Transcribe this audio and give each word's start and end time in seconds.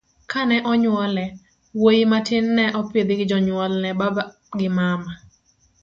kane 0.31 0.57
onyuole, 0.71 1.25
wuoyi 1.79 2.03
matin 2.11 2.45
ne 2.57 2.65
opidh 2.79 3.11
gi 3.19 3.25
jonyuol 3.31 3.73
ne 3.83 3.89
baba 3.99 4.23
gi 4.57 4.67
mama 4.77 5.11